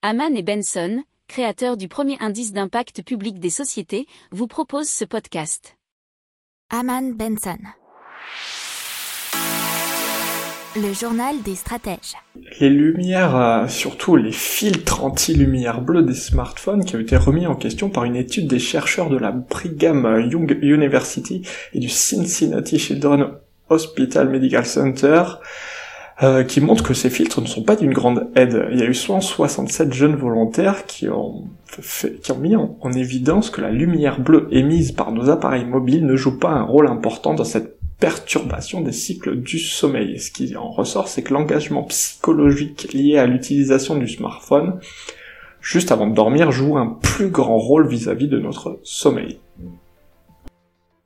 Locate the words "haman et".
0.00-0.44